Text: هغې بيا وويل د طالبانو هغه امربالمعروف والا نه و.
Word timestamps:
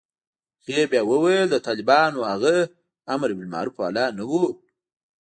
هغې 0.63 0.83
بيا 0.91 1.01
وويل 1.11 1.47
د 1.51 1.55
طالبانو 1.67 2.19
هغه 2.31 2.55
امربالمعروف 3.15 3.75
والا 3.79 4.05
نه 4.17 4.23
و. 4.29 4.31